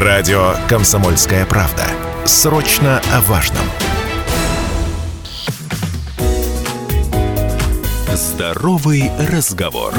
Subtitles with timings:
[0.00, 1.82] Радио «Комсомольская правда».
[2.24, 3.64] Срочно о важном.
[8.14, 9.92] Здоровый разговор.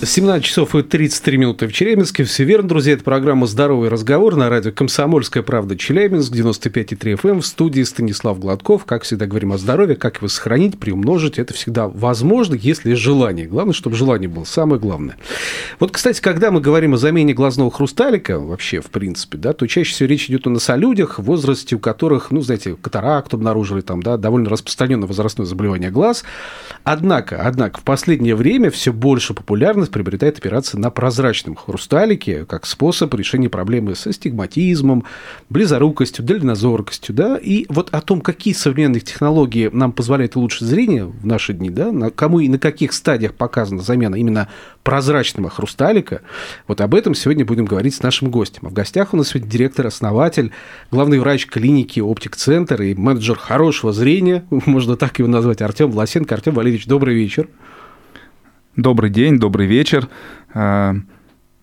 [0.00, 2.22] 17 часов и 33 минуты в Челябинске.
[2.22, 2.92] Все верно, друзья.
[2.92, 7.30] Это программа «Здоровый разговор» на радио «Комсомольская правда» Челябинск, 95,3 FM.
[7.30, 7.40] Эм.
[7.40, 8.84] В студии Станислав Гладков.
[8.84, 11.40] Как всегда говорим о здоровье, как его сохранить, приумножить.
[11.40, 13.48] Это всегда возможно, если есть желание.
[13.48, 14.44] Главное, чтобы желание было.
[14.44, 15.16] Самое главное.
[15.80, 19.92] Вот, кстати, когда мы говорим о замене глазного хрусталика, вообще, в принципе, да, то чаще
[19.92, 24.16] всего речь идет о людях, в возрасте у которых, ну, знаете, катаракту обнаружили, там, да,
[24.16, 26.22] довольно распространенное возрастное заболевание глаз.
[26.84, 32.66] Однако, однако, в последнее время все больше популярность популярность приобретает операция на прозрачном хрусталике как
[32.66, 35.04] способ решения проблемы с астигматизмом,
[35.48, 37.14] близорукостью, дальнозоркостью.
[37.14, 37.36] Да?
[37.36, 41.92] И вот о том, какие современные технологии нам позволяют улучшить зрение в наши дни, да,
[41.92, 44.48] на кому и на каких стадиях показана замена именно
[44.82, 46.20] прозрачного хрусталика,
[46.66, 48.62] вот об этом сегодня будем говорить с нашим гостем.
[48.64, 50.52] А в гостях у нас сегодня директор, основатель,
[50.90, 56.34] главный врач клиники «Оптик-центр» и менеджер хорошего зрения, можно так его назвать, Артем Власенко.
[56.34, 57.48] Артем Валерьевич, добрый вечер.
[58.78, 60.08] Добрый день, добрый вечер.
[60.54, 60.94] Э,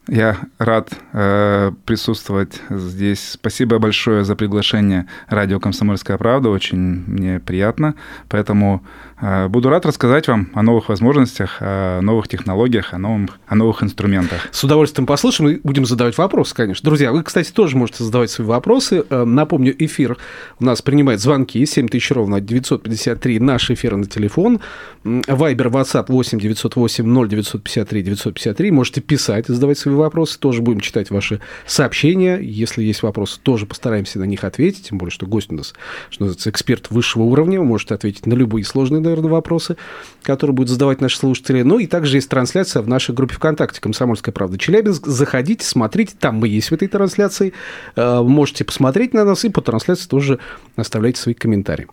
[0.10, 3.32] я рад э, присутствовать здесь.
[3.32, 6.50] Спасибо большое за приглашение радио «Комсомольская правда».
[6.50, 7.96] Очень мне приятно.
[8.28, 8.84] Поэтому
[9.22, 14.48] буду рад рассказать вам о новых возможностях, о новых технологиях, о, новом, о новых инструментах.
[14.52, 16.86] С удовольствием послушаем и будем задавать вопросы, конечно.
[16.86, 19.06] Друзья, вы, кстати, тоже можете задавать свои вопросы.
[19.10, 20.18] Э, напомню, эфир
[20.60, 24.60] у нас принимает звонки 7000 ровно 953, наш эфир на телефон.
[25.04, 28.72] Вайбер, WhatsApp 8 908 0953 953.
[28.72, 30.38] Можете писать, задавать свои вопросы.
[30.40, 32.38] Тоже будем читать ваши сообщения.
[32.38, 34.90] Если есть вопросы, тоже постараемся на них ответить.
[34.90, 35.74] Тем более, что гость у нас,
[36.10, 37.60] что называется, эксперт высшего уровня.
[37.60, 39.78] Вы можете ответить на любые сложные наверное, вопросы,
[40.24, 41.62] которые будут задавать наши слушатели.
[41.62, 45.06] Ну и также есть трансляция в нашей группе ВКонтакте «Комсомольская правда Челябинск».
[45.06, 47.54] Заходите, смотрите, там мы есть в этой трансляции.
[47.96, 50.40] Э, можете посмотреть на нас и по трансляции тоже
[50.76, 51.88] оставляйте свои комментарии.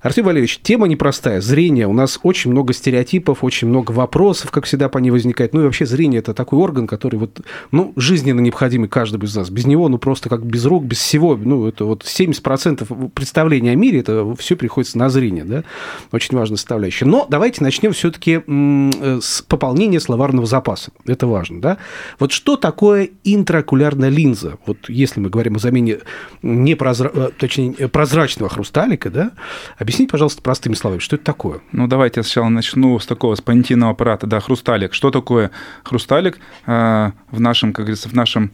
[0.00, 1.40] Артем Валерьевич, тема непростая.
[1.40, 1.86] Зрение.
[1.86, 5.54] У нас очень много стереотипов, очень много вопросов, как всегда, по ней возникает.
[5.54, 7.40] Ну и вообще зрение– это такой орган, который вот,
[7.70, 9.48] ну, жизненно необходимый каждому из нас.
[9.50, 11.36] Без него, ну, просто как без рук, без всего.
[11.36, 15.64] Ну, это вот 70% представления о мире, это все приходится на зрение, да.
[16.12, 17.04] Очень важно составляющая.
[17.04, 20.90] Но давайте начнем все-таки э, с пополнения словарного запаса.
[21.06, 21.78] Это важно, да?
[22.18, 24.58] Вот что такое интраокулярная линза?
[24.66, 25.98] Вот если мы говорим о замене
[26.42, 27.10] непрозра...
[27.12, 29.32] Э, точнее, э, прозрачного хрусталика, да?
[29.78, 31.60] Объясните, пожалуйста, простыми словами, что это такое?
[31.72, 34.94] Ну, давайте я сначала начну с такого, с понятийного аппарата, да, хрусталик.
[34.94, 35.50] Что такое
[35.84, 38.52] хрусталик в нашем, как говорится, в нашем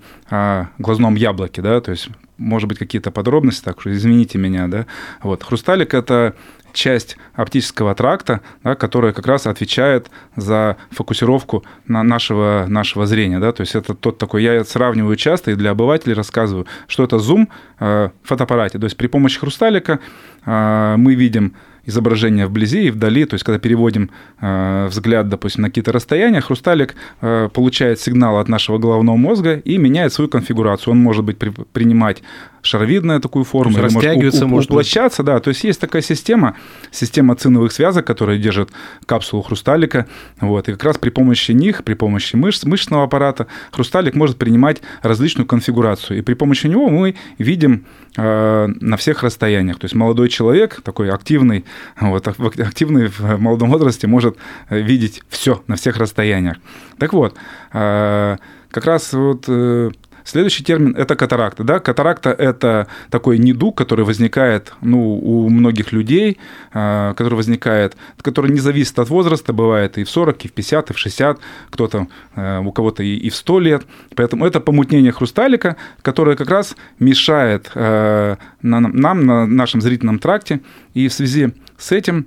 [0.78, 2.08] глазном яблоке, да, то есть
[2.42, 4.86] может быть, какие-то подробности, так что извините меня, да.
[5.22, 6.34] Вот, хрусталик– это
[6.72, 13.38] часть оптического тракта, да, которая как раз отвечает за фокусировку на нашего, нашего зрения.
[13.38, 13.52] Да?
[13.52, 17.48] То есть это тот такой, я сравниваю часто и для обывателей рассказываю, что это зум
[17.78, 18.78] э, в фотоаппарате.
[18.78, 20.00] То есть при помощи хрусталика
[20.44, 24.10] э, мы видим изображение вблизи и вдали, то есть когда переводим
[24.40, 29.78] э, взгляд, допустим, на какие-то расстояния, хрусталик э, получает сигнал от нашего головного мозга и
[29.78, 30.92] меняет свою конфигурацию.
[30.92, 32.22] Он может быть при, принимать
[32.62, 35.40] шаровидная такую форму, или растягивается, может, у, уплощаться, да.
[35.40, 36.56] То есть есть такая система,
[36.90, 38.70] система циновых связок, которая держит
[39.04, 40.06] капсулу хрусталика,
[40.40, 44.80] вот, и как раз при помощи них, при помощи мышц, мышечного аппарата хрусталик может принимать
[45.02, 47.84] различную конфигурацию, и при помощи него мы видим
[48.16, 49.78] э, на всех расстояниях.
[49.78, 51.64] То есть молодой человек, такой активный,
[52.00, 54.36] вот, активный в молодом возрасте, может
[54.68, 56.56] э, видеть все на всех расстояниях.
[56.98, 57.34] Так вот,
[57.72, 58.36] э,
[58.70, 59.90] как раз вот э,
[60.24, 61.64] Следующий термин– это катаракта.
[61.64, 61.80] Да?
[61.80, 66.38] Катаракта– это такой недуг, который возникает ну, у многих людей,
[66.72, 70.90] а, который возникает, который не зависит от возраста, бывает и в 40, и в 50,
[70.90, 71.38] и в 60,
[71.70, 72.06] кто-то,
[72.36, 73.82] э, у кого-то и в 100 лет.
[74.14, 80.60] Поэтому это помутнение хрусталика, которое как раз мешает э, нам, на нашем зрительном тракте.
[80.94, 82.26] И в связи с этим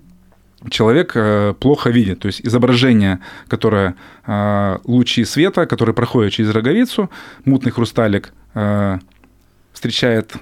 [0.69, 2.19] человек э, плохо видит.
[2.19, 3.95] То есть изображение, которое
[4.25, 7.09] э, лучи света, которые проходят через роговицу,
[7.45, 8.99] мутный хрусталик э,
[9.73, 10.33] встречает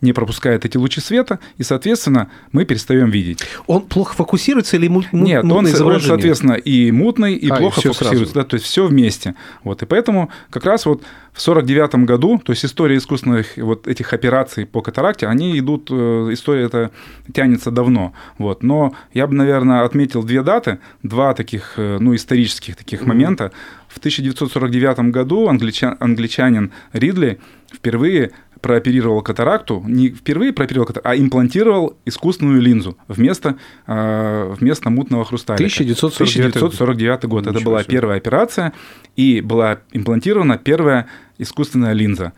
[0.00, 3.40] не пропускает эти лучи света, и, соответственно, мы перестаем видеть.
[3.66, 7.92] Он плохо фокусируется или мут, Нет, он, он, соответственно, и мутный, и а, плохо и
[7.92, 8.34] фокусируется.
[8.34, 9.34] Да, то есть все вместе.
[9.64, 11.02] Вот, и поэтому как раз вот
[11.32, 15.94] в 49 году, то есть история искусственных вот этих операций по катаракте, они идут, э,
[16.32, 16.90] история эта
[17.32, 18.14] тянется давно.
[18.38, 23.08] Вот, но я бы, наверное, отметил две даты, два таких, э, ну, исторических таких mm-hmm.
[23.08, 23.52] момента.
[23.88, 27.38] В 1949 году англичан, англичанин Ридли
[27.72, 33.56] впервые прооперировал катаракту, не впервые прооперировал катаракту, а имплантировал искусственную линзу вместо,
[33.86, 35.62] э, вместо мутного хрусталика.
[35.62, 37.46] 1949, 1949 год.
[37.46, 37.92] Это была себе.
[37.92, 38.72] первая операция,
[39.16, 41.06] и была имплантирована первая
[41.38, 42.32] искусственная линза.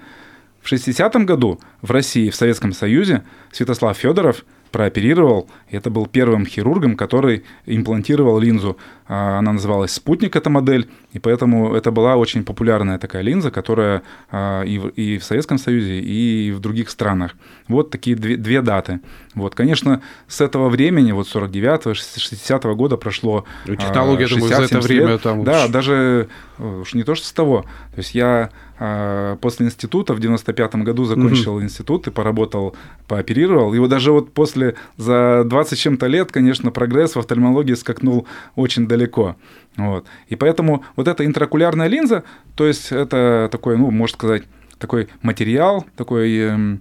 [0.69, 3.23] В 60-м году в России, в Советском Союзе,
[3.53, 5.49] Святослав Федоров– прооперировал.
[5.71, 8.77] Это был первым хирургом, который имплантировал линзу.
[9.07, 14.03] А, она называлась «Спутник», эта модель, и поэтому это была очень популярная такая линза, которая
[14.31, 17.35] а, и в, и в Советском Союзе, и в других странах.
[17.69, 19.01] Вот такие две, две даты.
[19.35, 24.77] Вот, конечно, с этого времени, вот 49-го, 60-го года прошло ну, Технология, 60, думаю, за
[24.77, 25.23] это время лет.
[25.23, 25.45] там...
[25.45, 26.29] Да, даже
[26.59, 27.63] уж не то, что с того.
[27.95, 31.63] То есть я а, после института в 95-м году закончил угу.
[31.63, 32.77] институт и поработал,
[33.09, 33.75] пооперировал.
[33.75, 38.87] И вот даже вот после, за 20 чем-то лет, конечно, прогресс в офтальмологии скакнул очень
[38.87, 39.37] далеко.
[39.77, 40.07] Вот.
[40.29, 44.45] И поэтому вот эта интракулярная линза, то есть это такой, ну, можно сказать,
[44.79, 46.77] такой материал, такой э,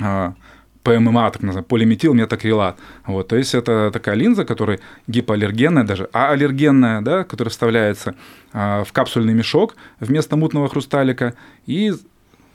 [0.00, 0.32] э,
[0.82, 2.78] ПММА, так называемый, полиметил метакрилат.
[3.06, 8.14] Вот, то есть это такая линза, которая гипоаллергенная даже, а аллергенная, да, которая вставляется
[8.52, 11.34] а, в капсульный мешок вместо мутного хрусталика
[11.66, 11.92] и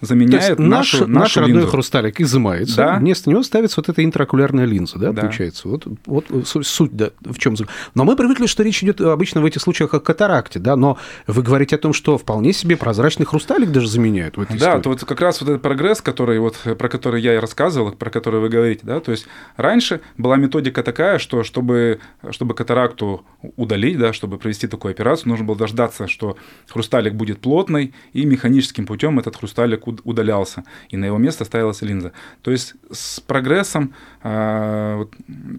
[0.02, 1.72] заменяет наш, нашу, наш нашу родной линзу.
[1.72, 2.96] хрусталик изымается, да?
[3.00, 5.22] вместо него ставится вот эта интракулярная линза, да, да.
[5.22, 5.68] получается.
[5.68, 6.26] Вот, вот
[6.66, 7.56] суть, да, в чем.
[7.96, 11.42] Но мы привыкли, что речь идет обычно в этих случаях о катаракте, да, но вы
[11.42, 14.82] говорите о том, что вполне себе прозрачный хрусталик даже заменяют в этой Да, истории.
[14.84, 18.10] то вот как раз вот этот прогресс, который вот, про который я и рассказывал, про
[18.10, 22.00] который вы говорите, да, то есть раньше была методика такая, что чтобы,
[22.32, 27.94] чтобы катаракту удалить, да, чтобы провести такую операцию, нужно было дождаться, что хрусталик будет плотный,
[28.14, 32.12] и механическим путем этот хрусталик удалялся, и на его место ставилась линза.
[32.42, 33.94] То есть с прогрессом
[34.24, 35.08] а,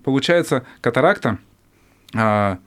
[0.05, 1.39] получается катаракта
[2.15, 2.59] а,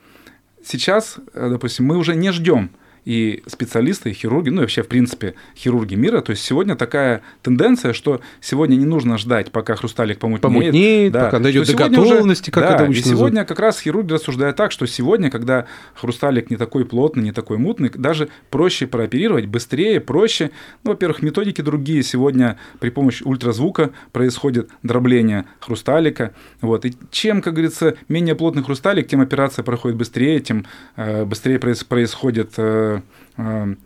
[0.63, 2.71] сейчас, допустим, мы уже не ждем
[3.05, 6.21] и специалисты, и хирурги, ну и вообще, в принципе, хирурги мира.
[6.21, 10.41] То есть сегодня такая тенденция, что сегодня не нужно ждать, пока хрусталик помутнеет.
[10.41, 11.25] Помутнеет, да.
[11.25, 14.55] пока дойдет до готовности, уже, как да, это обычно И сегодня как раз хирурги рассуждают
[14.55, 15.65] так, что сегодня, когда
[15.95, 20.51] хрусталик не такой плотный, не такой мутный, даже проще прооперировать, быстрее, проще.
[20.83, 22.03] Ну, во-первых, методики другие.
[22.03, 26.33] Сегодня при помощи ультразвука происходит дробление хрусталика.
[26.61, 26.85] Вот.
[26.85, 30.65] И чем, как говорится, менее плотный хрусталик, тем операция проходит быстрее, тем
[30.95, 32.90] э, быстрее происходит э,
[33.37, 33.77] um,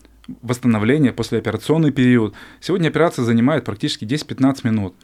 [0.42, 2.34] восстановление, послеоперационный период.
[2.60, 4.96] Сегодня операция занимает практически 10-15 минут.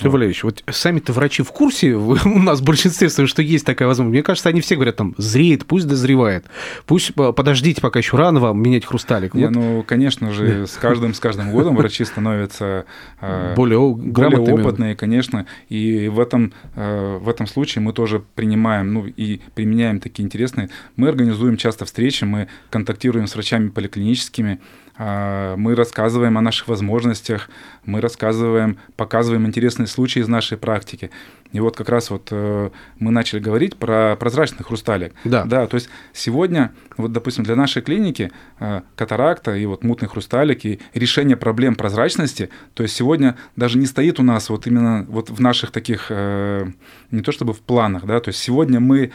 [0.00, 0.12] Вот.
[0.12, 4.12] Валерьевич, вот сами-то врачи в курсе, у нас в большинстве что есть такая возможность.
[4.14, 6.46] Мне кажется, они все говорят, там, зреет, пусть дозревает.
[6.86, 9.34] Пусть подождите, пока еще рано вам менять хрусталик.
[9.34, 9.54] Не, вот.
[9.54, 12.86] ну, конечно же, с каждым, с каждым годом врачи становятся
[13.20, 15.46] э, более, более опытные, конечно.
[15.68, 20.70] И в этом, э, в этом случае мы тоже принимаем, ну, и применяем такие интересные.
[20.96, 24.60] Мы организуем часто встречи, мы контактируем с врачами поликлиническими,
[24.98, 27.48] мы рассказываем о наших возможностях,
[27.86, 31.10] мы рассказываем, показываем интересные случаи из нашей практики.
[31.52, 35.14] И вот как раз вот э, мы начали говорить про прозрачный хрусталик.
[35.24, 35.44] Да.
[35.44, 38.30] Да, то есть сегодня, вот, допустим, для нашей клиники
[38.60, 43.86] э, катаракта и вот мутный хрусталик и решение проблем прозрачности, то есть сегодня даже не
[43.86, 46.66] стоит у нас вот именно вот в наших таких, э,
[47.10, 49.10] не то чтобы в планах, да, то есть сегодня мы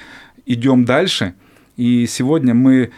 [0.45, 1.35] идем дальше,
[1.77, 2.91] и сегодня мы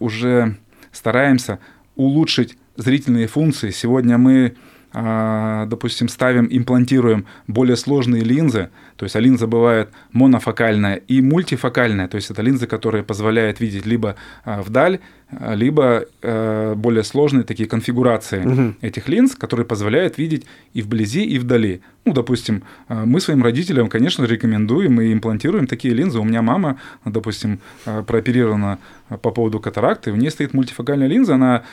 [0.00, 0.56] уже
[0.92, 1.58] стараемся
[1.96, 3.70] улучшить зрительные функции.
[3.70, 4.56] Сегодня мы,
[4.92, 12.08] а, допустим, ставим, имплантируем более сложные линзы, то есть а линза бывает монофокальная и мультифокальная,
[12.08, 18.44] то есть это линза, которая позволяет видеть либо а, вдаль, либо более сложные такие конфигурации
[18.44, 18.74] угу.
[18.80, 21.82] этих линз, которые позволяют видеть и вблизи, и вдали.
[22.04, 26.18] Ну, допустим, мы своим родителям, конечно, рекомендуем и имплантируем такие линзы.
[26.18, 28.78] У меня мама, допустим, прооперирована
[29.20, 31.64] по поводу катаракты, у нее стоит мультифокальная линза, она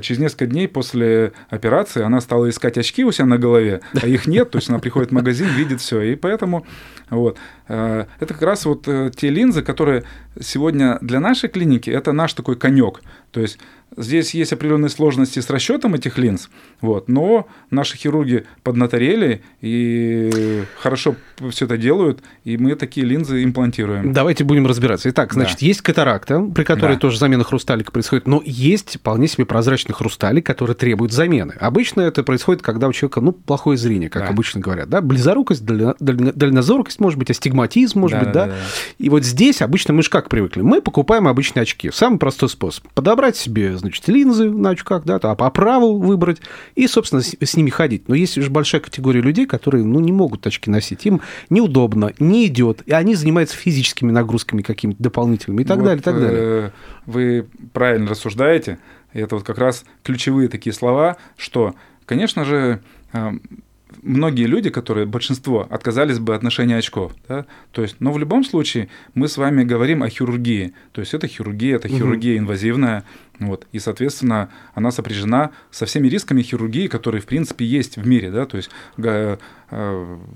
[0.00, 4.28] через несколько дней после операции, она стала искать очки у себя на голове, а их
[4.28, 6.64] нет, то есть она приходит в магазин, видит все, и поэтому
[7.10, 7.38] вот.
[7.68, 10.04] Э, это как раз вот э, те линзы, которые
[10.40, 13.00] сегодня для нашей клиники, это наш такой конек.
[13.32, 13.58] То есть
[13.96, 16.48] Здесь есть определенные сложности с расчетом этих линз,
[16.80, 21.16] вот, но наши хирурги поднаторели и хорошо
[21.50, 24.12] все это делают, и мы такие линзы имплантируем.
[24.12, 25.10] Давайте будем разбираться.
[25.10, 25.66] Итак, значит, да.
[25.66, 27.00] есть катаракта, при которой да.
[27.00, 31.54] тоже замена хрусталика происходит, но есть вполне себе прозрачный хрусталик, который требует замены.
[31.60, 34.28] Обычно это происходит, когда у человека ну, плохое зрение, как да.
[34.28, 34.88] обычно говорят.
[34.88, 35.02] Да?
[35.02, 38.46] Близорукость, дальнозоркость, может быть, астигматизм, может да, быть, да?
[38.46, 38.52] да?
[38.52, 38.58] да.
[38.98, 40.62] И вот здесь обычно мы же как привыкли?
[40.62, 41.90] Мы покупаем обычные очки.
[41.92, 42.88] Самый простой способ.
[42.94, 46.40] Подобрать себе значит, линзы на очках, да, а по праву выбрать
[46.74, 48.08] и, собственно, с, с ними ходить.
[48.08, 52.46] Но есть уже большая категория людей, которые, ну, не могут очки носить, им неудобно, не
[52.46, 56.40] идет, и они занимаются физическими нагрузками какими-то дополнительными и так вот, далее, и так далее.
[56.40, 56.70] Э,
[57.06, 58.78] вы правильно рассуждаете,
[59.12, 61.74] это вот как раз ключевые такие слова, что,
[62.06, 62.80] конечно же,
[63.12, 63.30] э,
[64.02, 67.12] многие люди, которые, большинство, отказались бы от ношения очков.
[67.28, 67.46] Да?
[67.72, 70.72] То есть, но в любом случае мы с вами говорим о хирургии.
[70.92, 73.04] То есть это хирургия, это хирургия инвазивная.
[73.38, 78.30] Вот, и, соответственно, она сопряжена со всеми рисками хирургии, которые, в принципе, есть в мире.
[78.30, 78.46] Да?
[78.46, 79.36] То есть э,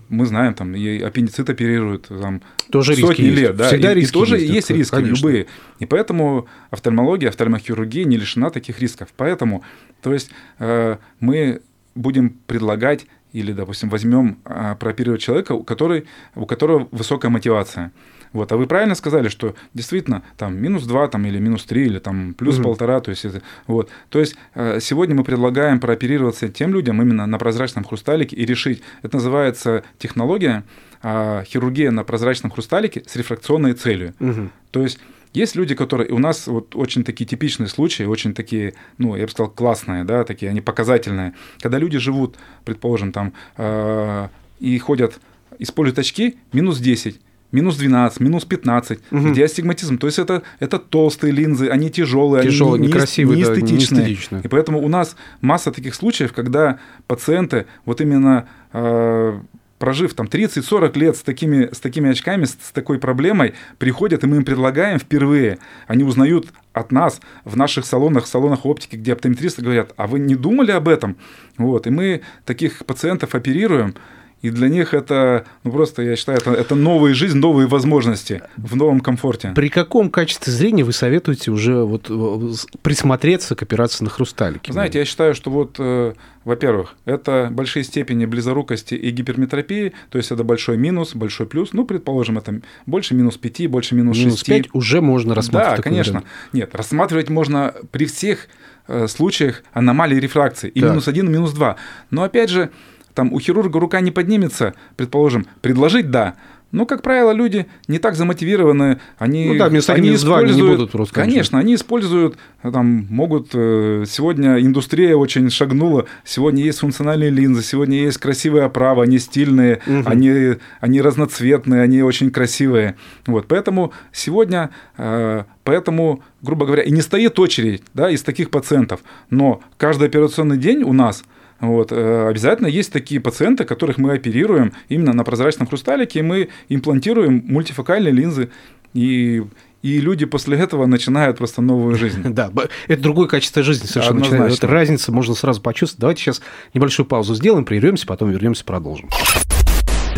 [0.08, 3.56] мы знаем, там, и аппендицит оперируют там, тоже сотни риски лет.
[3.56, 3.68] Да?
[3.68, 5.14] Всегда и, риски и тоже есть, есть риски конечно.
[5.14, 5.46] любые.
[5.78, 9.08] И поэтому офтальмология, офтальмохирургия не лишена таких рисков.
[9.16, 9.62] Поэтому,
[10.02, 11.60] то есть э, мы
[11.94, 17.92] будем предлагать или, допустим, возьмем а, прооперировать человека, у, который, у которого высокая мотивация.
[18.32, 21.98] Вот, а вы правильно сказали, что действительно там минус 2 там, или минус 3 или
[21.98, 23.90] там плюс полтора, то есть это, вот.
[24.08, 28.82] То есть э, сегодня мы предлагаем прооперироваться тем людям именно на прозрачном хрусталике и решить,
[29.02, 30.64] это называется технология
[31.02, 34.14] а, хирургия на прозрачном хрусталике с рефракционной целью.
[34.18, 34.50] Мгм.
[34.70, 34.98] То есть
[35.36, 36.10] есть люди, которые...
[36.10, 40.24] У нас вот очень такие типичные случаи, очень такие, ну, я бы сказал, классные, да,
[40.24, 41.32] такие, они показательные.
[41.60, 44.28] Когда люди живут, предположим, там, э,
[44.60, 45.20] и ходят,
[45.58, 47.20] используют очки, минус 10,
[47.52, 49.32] минус 12, минус 15, Мгм.
[49.32, 49.98] где астигматизм.
[49.98, 54.00] То есть это, это толстые линзы, они тяжелые, Тяжелые, они не- некрасивые, не да, эстетичные.
[54.00, 54.42] неэстетичные.
[54.44, 59.38] И поэтому у нас масса таких случаев, когда пациенты вот именно э,
[59.78, 64.26] прожив там 30-40 лет с такими, с такими очками, с, с такой проблемой, приходят, и
[64.26, 69.62] мы им предлагаем впервые, они узнают от нас в наших салонах, салонах оптики, где оптометристы
[69.62, 71.16] говорят, а вы не думали об этом?
[71.56, 73.94] Вот, и мы таких пациентов оперируем,
[74.42, 78.76] и для них это, ну просто, я считаю, это, это новая жизнь, новые возможности в
[78.76, 79.52] новом комфорте.
[79.54, 82.52] При каком качестве зрения вы советуете уже вот э,
[82.82, 84.72] присмотреться к операции на хрусталике?
[84.72, 86.12] Знаете, я считаю, что вот, э,
[86.44, 91.72] во-первых, это большие степени близорукости и гиперметропии, то есть это большой минус, большой плюс.
[91.72, 94.26] Ну, предположим, это больше минус 5, больше минус 6.
[94.26, 95.78] минус 5 уже можно рассматривать.
[95.78, 96.12] Да, конечно.
[96.12, 96.26] вариант.
[96.52, 98.48] Нет, рассматривать можно при всех
[98.86, 100.68] э, случаях аномалий рефракции.
[100.68, 100.90] И Так.
[100.90, 101.76] минус 1, и минус 2.
[102.10, 102.70] Но опять же,
[103.16, 106.34] там у хирурга рука не поднимется, предположим, предложить да.
[106.72, 110.76] Но, как правило, люди не так замотивированы, они, Ну да, один, они они не используют-
[110.78, 111.32] будут просто, конечно.
[111.32, 117.62] Конечно, они используют, э, там, могут, э, сегодня индустрия очень шагнула, сегодня есть функциональные линзы,
[117.62, 120.02] сегодня есть красивые оправы, они стильные, Мгм.
[120.06, 122.96] они, они разноцветные, они очень красивые.
[123.26, 129.00] Вот, поэтому сегодня, э, поэтому, грубо говоря, и не стоит очередь да, из таких пациентов,
[129.30, 131.22] но каждый операционный день у нас
[131.60, 136.48] вот, э, обязательно есть такие пациенты, которых мы оперируем именно на прозрачном хрусталике, и мы
[136.68, 138.50] имплантируем мультифокальные линзы,
[138.92, 139.44] и,
[139.82, 142.22] и люди после этого начинают просто новую жизнь.
[142.28, 142.50] Да,
[142.88, 144.20] это другое качество жизни совершенно.
[144.20, 144.52] Начинает.
[144.52, 146.00] Это разница можно сразу почувствовать.
[146.00, 146.42] Давайте сейчас
[146.74, 149.08] небольшую паузу сделаем, прервемся, потом вернемся, продолжим.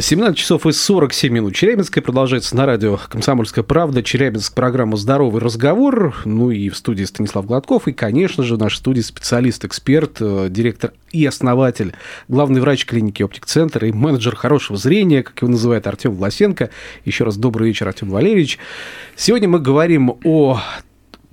[0.00, 1.56] 17 часов и 47 минут.
[1.56, 4.02] Челябинская продолжается на радио «Комсомольская правда».
[4.02, 6.14] Челябинск, программа «Здоровый разговор».
[6.24, 7.88] Ну и в студии Станислав Гладков.
[7.88, 11.94] И, конечно же, в нашей студии специалист, эксперт, э, директор и основатель,
[12.28, 16.70] главный врач клиники «Оптик-центр» и менеджер хорошего зрения, как его называет Артем Власенко.
[17.04, 18.58] Еще раз добрый вечер, Артем Валерьевич.
[19.16, 20.60] Сегодня мы говорим о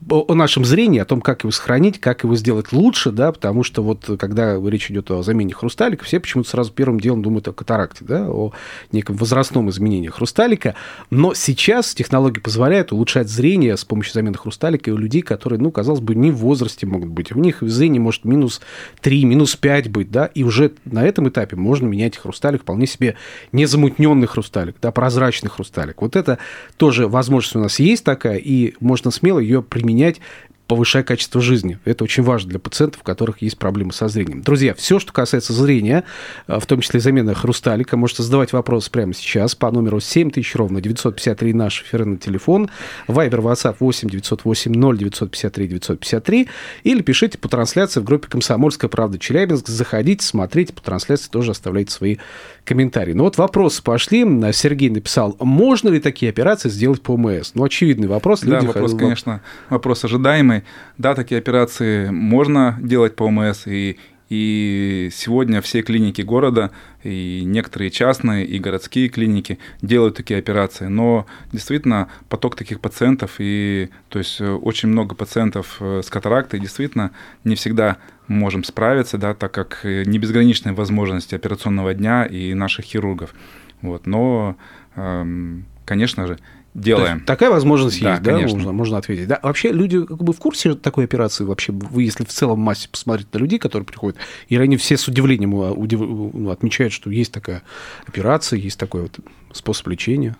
[0.09, 3.83] о нашем зрении, о том, как его сохранить, как его сделать лучше, да, потому что
[3.83, 8.05] вот когда речь идет о замене хрусталика, все почему-то сразу первым делом думают о катаракте,
[8.05, 8.51] да, о
[8.91, 10.75] неком возрастном изменении хрусталика,
[11.09, 15.71] но сейчас технологии позволяют улучшать зрение с помощью замены хрусталика и у людей, которые, ну,
[15.71, 18.61] казалось бы, не в возрасте могут быть, у них зрение может минус
[19.01, 23.15] 3, минус 5 быть, да, и уже на этом этапе можно менять хрусталик, вполне себе
[23.51, 26.01] незамутненный хрусталик, да, прозрачный хрусталик.
[26.01, 26.37] Вот это
[26.77, 29.63] тоже возможность у нас есть такая, и можно смело ее
[29.95, 30.19] применять
[30.67, 31.77] повышая качество жизни.
[31.85, 34.41] Это очень важно для пациентов, у которых есть проблемы со зрением.
[34.41, 36.03] Друзья, все, что касается зрения,
[36.47, 40.81] э, в том числе замены хрусталика, можете задавать вопросы прямо сейчас по номеру 7000 ровно
[40.81, 42.71] 953 наш эфирный телефон,
[43.07, 46.47] Вайбер, WhatsApp 8 908 0 953 953
[46.83, 49.67] или пишите по трансляции в группе «Комсомольская правда Челябинск».
[49.67, 52.17] Заходите, смотрите по трансляции, тоже оставляйте свои
[52.65, 53.13] комментарии.
[53.13, 54.25] Ну вот вопросы пошли.
[54.51, 57.51] Сергей написал, можно ли такие операции сделать по ОМС?
[57.53, 58.41] Ну, очевидный вопрос.
[58.41, 60.63] Да, Люди вопрос, хотят- конечно, вопрос ожидаемый.
[60.97, 63.97] Да, такие операции можно делать по ОМС, и,
[64.29, 66.71] и сегодня все клиники города,
[67.03, 70.87] и некоторые частные, и городские клиники делают такие операции.
[70.87, 76.59] Но действительно поток таких пациентов, и то есть э, очень много пациентов э, с катарактой,
[76.59, 77.11] действительно
[77.43, 82.85] не всегда можем справиться, да, так как э, не безграничные возможности операционного дня и наших
[82.85, 83.35] хирургов.
[83.81, 84.57] Вот, но,
[84.95, 86.39] эм, конечно же,
[86.75, 87.15] делаем.
[87.15, 88.57] есть такая возможность Да, есть, да, конечно.
[88.57, 89.27] можно, можно ответить.
[89.27, 89.39] Да?
[89.41, 93.33] Вообще люди как бы в курсе такой операции вообще, вы если в целом массе посмотреть
[93.33, 94.17] на людей, которые приходят,
[94.49, 97.63] или они все с удивлением а, удив- ну, отмечают, что есть такая
[98.05, 99.19] операция, есть такой вот
[99.53, 100.35] способ лечения?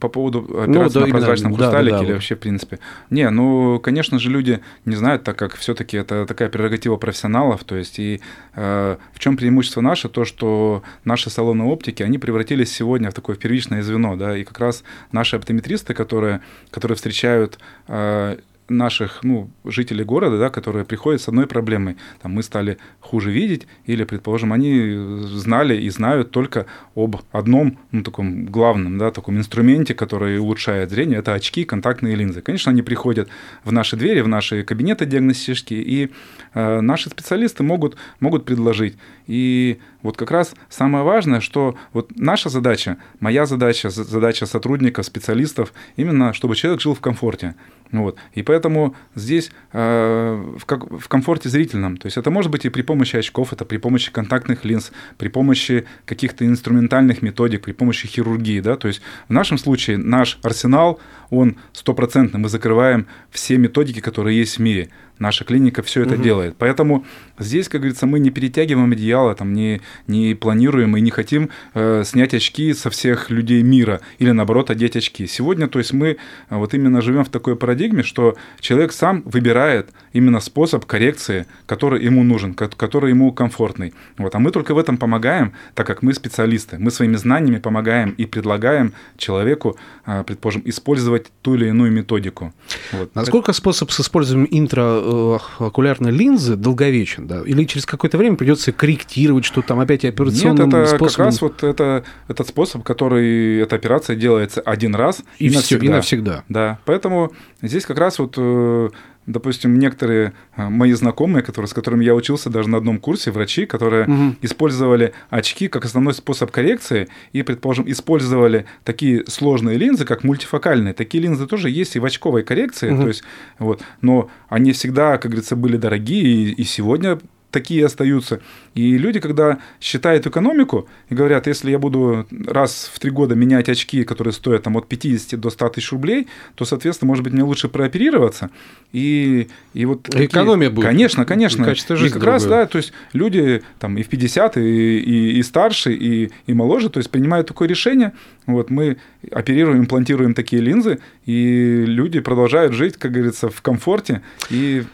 [0.00, 2.14] По поводу операции ну, да, на прозрачном именно, хрусталике да, да, или да.
[2.14, 2.78] вообще, в принципе.
[3.10, 7.64] Не, ну, конечно же, люди не знают, так как все-таки это такая прерогатива профессионалов.
[7.64, 8.20] То есть, и
[8.54, 10.08] э, в чем преимущество наше?
[10.08, 14.58] То, что наши салоны оптики, они превратились сегодня в такое первичное звено, да, и как
[14.58, 17.58] раз наши оптометристы, которые, которые встречают
[17.88, 21.96] э, наших ну, жителей города, да, которые приходят с одной проблемой.
[22.20, 28.02] Там, мы стали хуже видеть, или, предположим, они знали и знают только об одном ну,
[28.02, 32.40] таком главном да, таком инструменте, который улучшает зрение, это очки, контактные линзы.
[32.40, 33.28] Конечно, они приходят
[33.64, 36.10] в наши двери, в наши кабинеты диагностические, и
[36.54, 38.96] э, наши специалисты могут, могут предложить.
[39.32, 45.72] И вот как раз самое важное, что вот наша задача, моя задача, задача сотрудников, специалистов,
[45.96, 47.54] именно чтобы человек жил в комфорте.
[47.92, 48.18] Вот.
[48.34, 52.68] И поэтому здесь э, в, как, в комфорте зрительном, то есть это может быть и
[52.68, 58.06] при помощи очков, это при помощи контактных линз, при помощи каких-то инструментальных методик, при помощи
[58.08, 64.00] хирургии, да, то есть в нашем случае наш арсенал, он стопроцентный, мы закрываем все методики,
[64.00, 64.90] которые есть в мире.
[65.22, 66.22] Наша клиника все это угу.
[66.24, 66.56] делает.
[66.58, 67.04] Поэтому
[67.38, 72.02] здесь, как говорится, мы не перетягиваем одеяло, там, не, не планируем и не хотим э,
[72.04, 75.28] снять очки со всех людей мира или, наоборот, одеть очки.
[75.28, 76.16] Сегодня, то есть мы э,
[76.50, 82.24] вот именно живем в такой парадигме, что человек сам выбирает именно способ коррекции, который ему
[82.24, 83.94] нужен, который ему комфортный.
[84.18, 84.34] Вот.
[84.34, 86.78] А мы только в этом помогаем, так как мы специалисты.
[86.80, 92.52] Мы своими знаниями помогаем и предлагаем человеку, э, предположим, использовать ту или иную методику.
[92.90, 93.14] Вот.
[93.14, 95.11] Насколько способ с использованием интро Э,
[95.58, 97.42] окулярной линзы долговечен, да?
[97.42, 101.08] Или через какое-то время придется корректировать что-то там опять операционным Нет, это способом?
[101.08, 105.58] как раз вот это, этот способ, который, эта операция делается один раз и, и все,
[105.58, 105.86] навсегда.
[105.86, 106.44] и навсегда.
[106.48, 108.90] Да, поэтому здесь как раз вот э,
[109.26, 113.66] допустим, некоторые а, мои знакомые, которые, с которыми я учился даже на одном курсе, врачи,
[113.66, 114.36] которые угу.
[114.42, 120.94] использовали очки как основной способ коррекции и, предположим, использовали такие сложные линзы, как мультифокальные.
[120.94, 123.02] Такие линзы тоже есть и в очковой коррекции, угу.
[123.02, 123.22] то есть,
[123.58, 127.18] вот, но они всегда, как говорится, были дорогие, и, и сегодня
[127.52, 128.40] такие остаются.
[128.74, 133.68] И люди, когда считают экономику и говорят, если я буду раз в три года менять
[133.68, 137.44] очки, которые стоят там, от 50 до 100 тысяч рублей, то, соответственно, может быть, мне
[137.44, 138.50] лучше прооперироваться.
[138.92, 140.26] И, и вот такие...
[140.26, 140.86] Экономия будет.
[140.86, 141.62] Конечно, конечно.
[141.62, 142.34] И, качество жизни и как другое.
[142.34, 146.54] раз, да, то есть люди там и в 50, и, и, и старше, и, и
[146.54, 148.12] моложе, то есть принимают такое решение.
[148.46, 148.96] Вот мы
[149.30, 154.84] оперируем, имплантируем такие линзы, и люди продолжают жить, как говорится, в комфорте и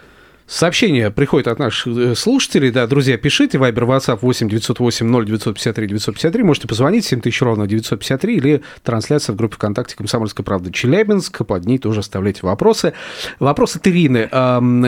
[0.49, 2.71] Сообщение приходит от наших э, слушателей.
[2.71, 3.59] Да, друзья, пишите.
[3.59, 6.43] Вайбер, WhatsApp 8 908 0 953 953.
[6.43, 11.45] Можете позвонить 7000 ровно 953 или трансляция в группе ВКонтакте «Комсомольская правда» Челябинск.
[11.45, 12.95] Под ней тоже оставляйте вопросы.
[13.41, 14.31] Вопрос от Ирины.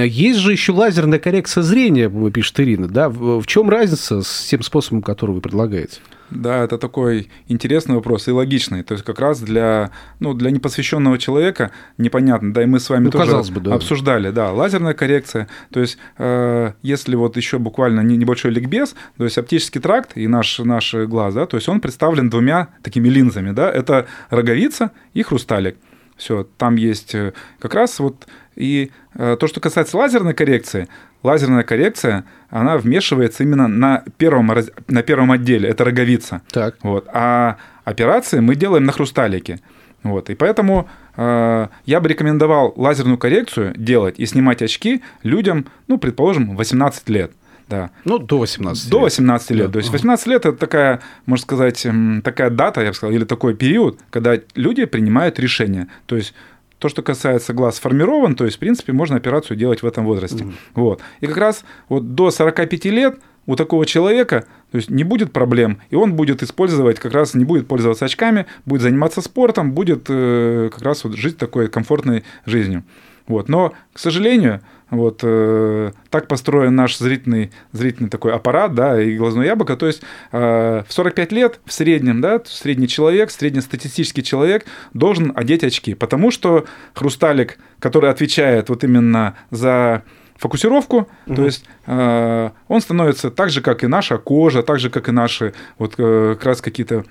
[0.07, 2.89] Есть же еще лазерная коррекция зрения, пишет Ирина.
[2.89, 3.11] Да?
[3.11, 6.01] В чем разница с тем способом, который вы предлагаете?
[6.31, 8.83] Да, это такой интересный вопрос и логичный.
[8.83, 9.91] То есть как раз для,
[10.21, 12.53] ну, для непосвященного человека непонятно.
[12.53, 13.75] Да, и мы с вами ну, тоже бы, да.
[13.75, 14.31] обсуждали.
[14.31, 15.49] Да, лазерная коррекция.
[15.71, 20.59] То есть э, если вот еще буквально небольшой ликбез, то есть оптический тракт и наш,
[20.59, 23.51] наш глаз, да, то есть он представлен двумя такими линзами.
[23.51, 25.77] Да, это роговица и хрусталик.
[26.17, 30.89] Все, там есть э, как раз вот и э, то, что касается лазерной коррекции,
[31.23, 34.53] лазерная коррекция, она вмешивается именно на первом,
[34.89, 36.43] на первом отделе, это роговица.
[36.51, 36.77] Так.
[36.83, 37.09] Вот.
[37.13, 39.61] А операции мы делаем на хрусталике.
[40.03, 40.31] Вот.
[40.31, 46.57] И поэтому э, я бы рекомендовал лазерную коррекцию делать и снимать очки людям, ну, предположим,
[46.57, 47.33] 18 лет.
[47.69, 47.91] Да.
[48.05, 48.91] Ну, до 18 лет.
[48.91, 49.67] До 18 лет.
[49.67, 49.73] Да.
[49.75, 51.87] То есть 18 лет это такая, можно сказать,
[52.25, 55.87] такая дата, я бы сказал, или такой период, когда люди принимают решения.
[56.07, 56.35] То есть
[56.81, 60.45] то, что касается глаз, сформирован, то есть, в принципе, можно операцию делать в этом возрасте.
[60.45, 60.55] Mm-hmm.
[60.75, 61.01] Вот.
[61.21, 65.79] И как раз вот до 45 лет у такого человека то есть не будет проблем,
[65.91, 70.71] и он будет использовать, как раз не будет пользоваться очками, будет заниматься спортом, будет э,
[70.73, 72.85] как раз вот жить такой комфортной жизнью.
[73.27, 73.49] Вот.
[73.49, 74.61] Но, к сожалению,
[74.91, 79.77] вот э, так построен наш зрительный, зрительный такой аппарат, да, и глазное яблоко.
[79.77, 85.65] То есть э, в 45 лет в среднем, да, средний человек, среднестатистический человек должен одеть
[85.65, 90.03] очки, потому что хрусталик, который отвечает вот именно за
[90.37, 91.35] фокусировку, угу.
[91.35, 95.13] то есть э, он становится так же, как и наша кожа, так же, как и
[95.13, 97.05] наши вот э, как раз какие-то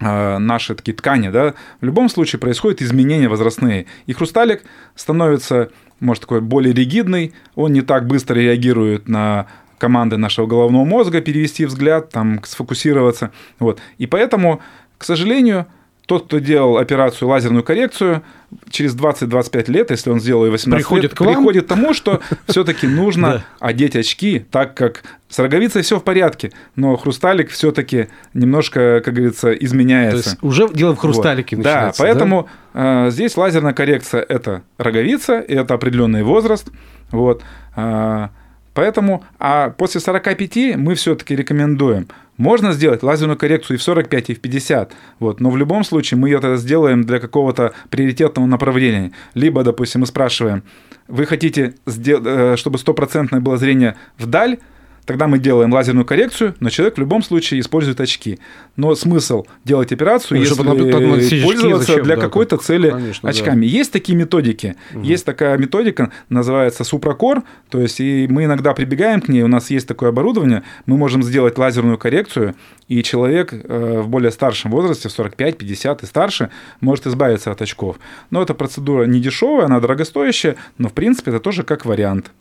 [0.00, 3.86] наши такие ткани, да, в любом случае происходят изменения возрастные.
[4.06, 4.62] И хрусталик
[4.94, 9.46] становится может, такой более ригидный, он не так быстро реагирует на
[9.78, 13.30] команды нашего головного мозга, перевести взгляд, там, сфокусироваться.
[13.58, 13.80] Вот.
[13.98, 14.60] И поэтому,
[14.98, 15.66] к сожалению,
[16.10, 18.24] тот, кто делал операцию лазерную коррекцию,
[18.68, 21.34] через 20-25 лет, если он сделал ее 18 приходит лет, к вам?
[21.36, 26.50] приходит к тому, что все-таки нужно одеть очки, так как с роговицей все в порядке,
[26.74, 30.22] но хрусталик все-таки немножко, как говорится, изменяется.
[30.24, 31.62] То есть уже дело в хрусталике Вот.
[31.62, 36.66] Да, поэтому э, здесь лазерная коррекция это роговица, и это определенный возраст.
[37.12, 37.44] Вот.
[37.76, 38.30] А,
[38.72, 42.08] Поэтому, а после 45 мы все-таки рекомендуем.
[42.40, 46.16] Можно сделать лазерную коррекцию и в 45, и в 50, вот, но в любом случае
[46.16, 49.12] мы это сделаем для какого-то приоритетного направления.
[49.34, 50.62] Либо, допустим, мы спрашиваем,
[51.06, 54.56] вы хотите, э, чтобы стопроцентное было зрение вдаль,
[55.06, 58.38] Тогда мы делаем лазерную коррекцию, но человек в любом случае использует очки.
[58.76, 62.04] Но смысл делать операцию, ну, если потом пользоваться зачем?
[62.04, 63.66] для да, какой-то цели конечно, очками.
[63.66, 63.72] Да.
[63.72, 64.76] Есть такие методики.
[64.94, 65.02] Угу.
[65.02, 67.42] Есть такая методика, называется супрокор.
[67.70, 71.22] То есть и мы иногда прибегаем к ней, у нас есть такое оборудование, мы можем
[71.22, 72.54] сделать лазерную коррекцию,
[72.88, 77.62] и человек э, в более старшем возрасте, в 45, 50 и старше, может избавиться от
[77.62, 77.98] очков.
[78.30, 82.32] Но эта процедура не дешевая, она дорогостоящая, но в принципе это тоже как вариант.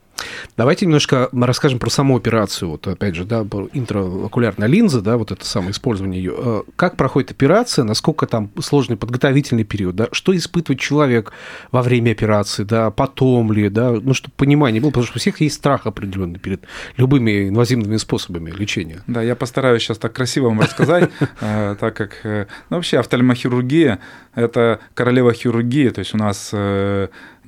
[0.57, 2.71] Давайте немножко расскажем про саму операцию.
[2.71, 6.33] Вот опять же, да, интраокулярная линза, да, вот это самое использование ее.
[6.37, 11.31] Э, как проходит операция, насколько там сложный подготовительный период, да, что испытывает человек
[11.71, 15.41] во время операции, да, потом ли, да, ну, чтобы понимание было, потому что у всех
[15.41, 16.63] есть страх определенный перед
[16.97, 19.01] любыми инвазивными способами лечения.
[19.07, 21.09] Да, я постараюсь сейчас так красиво вам рассказать,
[21.41, 23.99] э, так как, э, ну, вообще офтальмохирургия–
[24.35, 26.53] это королева хирургии, то есть у нас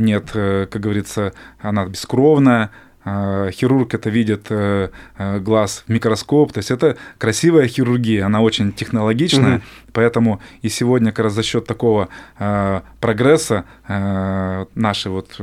[0.01, 2.71] нет, э, как говорится, она бескровная,
[3.03, 8.41] а, хирург это видит э, э, глаз в микроскоп, то есть это красивая хирургия, она
[8.41, 9.63] очень технологичная, угу.
[9.91, 12.09] поэтому и сегодня как раз за счет такого
[12.99, 15.39] прогресса нашей вот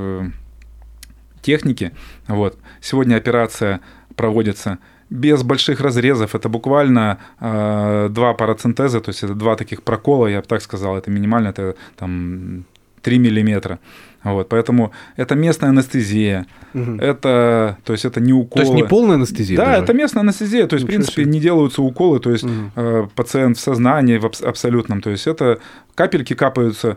[1.42, 1.92] техники,
[2.28, 3.80] вот, сегодня операция
[4.14, 4.78] проводится
[5.10, 6.34] без больших разрезов.
[6.34, 10.96] Это буквально э, два парацентеза, то есть это два таких прокола, я бы так сказал,
[10.96, 12.64] это минимально, это там
[13.02, 13.78] 3 миллиметра.
[14.34, 16.96] Вот, поэтому это местная анестезия, угу.
[16.96, 18.64] это, то есть это не уколы.
[18.64, 19.56] То есть не полная анестезия?
[19.56, 19.82] Да, даже?
[19.84, 21.32] это местная анестезия, то есть, Ничего в принципе, себе.
[21.32, 22.52] не делаются уколы, то есть угу.
[22.76, 25.58] э, пациент в сознании в аб- абсолютном, то есть это
[25.94, 26.96] капельки капаются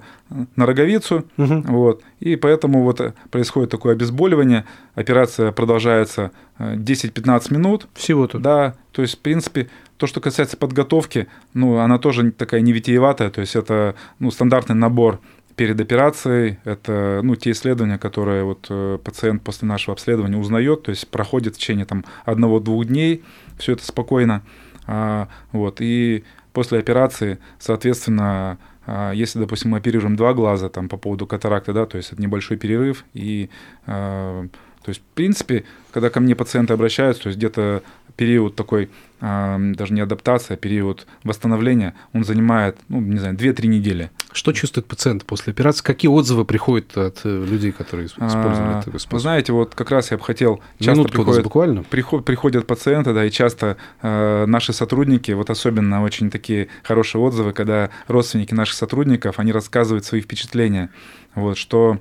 [0.56, 1.64] на роговицу, угу.
[1.68, 4.66] вот, и поэтому вот происходит такое обезболивание,
[4.96, 7.88] операция продолжается 10-15 э, минут.
[7.94, 8.40] Всего-то?
[8.40, 13.30] Да, то есть, в принципе, то, что касается подготовки, ну, она тоже такая не витиеватая,
[13.30, 15.20] то есть это ну, стандартный набор
[15.56, 16.58] перед операцией.
[16.64, 21.56] Это ну, те исследования, которые вот, э, пациент после нашего обследования узнает, то есть проходит
[21.56, 23.24] в течение там, одного-двух дней,
[23.58, 24.44] все это спокойно.
[24.88, 30.98] А, вот, и после операции, соответственно, а, если, допустим, мы оперируем два глаза там, по
[30.98, 33.50] поводу катаракты, да, то есть это небольшой перерыв, и
[33.86, 34.48] а,
[34.84, 37.84] то есть, в принципе, когда ко мне пациенты обращаются, то есть где-то
[38.16, 38.90] период такой,
[39.22, 44.10] даже не адаптация, а период восстановления, он занимает, ну, не знаю, 2-3 недели.
[44.32, 45.84] Что чувствует пациент после операции?
[45.84, 50.18] Какие отзывы приходят от э, людей, которые использовали а, Вы знаете, вот как раз я
[50.18, 50.62] бы хотел...
[50.80, 51.84] Часто приходят, буквально.
[51.84, 57.54] Приход, приходят пациенты, да, и часто э, наши сотрудники, вот особенно очень такие хорошие отзывы,
[57.54, 60.90] когда родственники наших сотрудников, они рассказывают свои впечатления,
[61.36, 62.00] вот, что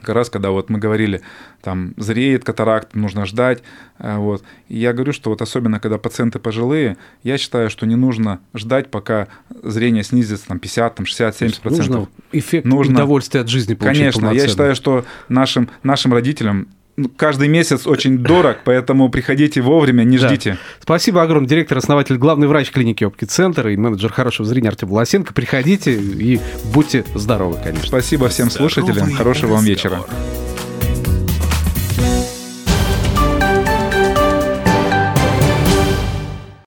[0.00, 1.22] как раз когда вот мы говорили,
[1.62, 3.62] там зреет катаракт, нужно ждать,
[3.98, 4.44] э, вот.
[4.68, 8.90] И я говорю, что вот особенно когда пациенты пожилые, я считаю, что не нужно ждать,
[8.90, 9.28] пока
[9.62, 11.88] зрение снизится там 50, там 60, 70 процентов.
[11.88, 12.94] Нужно эффект нужно...
[12.94, 16.68] удовольствия от жизни получить Конечно, я считаю, что нашим, нашим родителям
[17.16, 20.52] каждый месяц очень дорог, поэтому приходите вовремя, не ждите.
[20.52, 20.58] Да.
[20.80, 21.48] Спасибо огромное.
[21.48, 25.34] Директор, основатель, главный врач клиники Оптики Центр и менеджер хорошего зрения Артем Власенко.
[25.34, 26.40] Приходите и
[26.72, 27.88] будьте здоровы, конечно.
[27.88, 29.12] Спасибо всем слушателям.
[29.12, 30.00] Хорошего вам вечера.